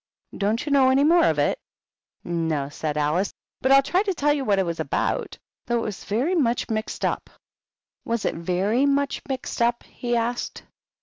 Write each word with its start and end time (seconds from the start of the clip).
"Don't 0.35 0.65
you 0.65 0.71
know 0.71 0.89
any 0.89 1.03
more 1.03 1.25
of 1.25 1.37
it?"" 1.37 1.59
No," 2.23 2.69
said 2.69 2.97
Alice;" 2.97 3.31
but 3.61 3.71
I'll 3.71 3.83
try 3.83 4.01
to 4.01 4.15
tell 4.15 4.33
you 4.33 4.43
what 4.43 4.57
it 4.57 4.65
was 4.65 4.79
about. 4.79 5.37
Though 5.67 5.77
it 5.77 5.81
was 5.85 6.05
very 6.05 6.33
much 6.33 6.71
mixed 6.71 7.05
up." 7.05 7.29
"Was 8.03 8.25
it 8.25 8.33
very 8.33 8.87
much 8.87 9.21
mixed 9.29 9.61
up?" 9.61 9.83
he 9.83 10.15
asked. 10.15 10.63